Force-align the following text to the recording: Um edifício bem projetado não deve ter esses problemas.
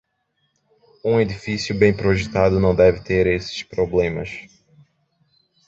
Um 1.05 1.19
edifício 1.19 1.75
bem 1.77 1.95
projetado 1.95 2.59
não 2.59 2.73
deve 2.73 3.01
ter 3.01 3.27
esses 3.27 3.61
problemas. 3.61 4.47